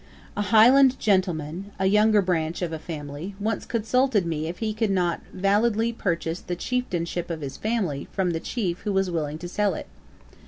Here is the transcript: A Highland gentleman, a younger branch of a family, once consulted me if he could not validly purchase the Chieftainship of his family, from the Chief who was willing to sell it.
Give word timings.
A 0.35 0.41
Highland 0.41 0.97
gentleman, 0.97 1.69
a 1.77 1.85
younger 1.85 2.23
branch 2.23 2.63
of 2.63 2.73
a 2.73 2.79
family, 2.79 3.35
once 3.39 3.67
consulted 3.67 4.25
me 4.25 4.47
if 4.47 4.57
he 4.57 4.73
could 4.73 4.89
not 4.89 5.21
validly 5.31 5.93
purchase 5.93 6.39
the 6.39 6.55
Chieftainship 6.55 7.29
of 7.29 7.41
his 7.41 7.55
family, 7.55 8.07
from 8.11 8.31
the 8.31 8.39
Chief 8.39 8.79
who 8.79 8.93
was 8.93 9.11
willing 9.11 9.37
to 9.37 9.47
sell 9.47 9.75
it. 9.75 9.85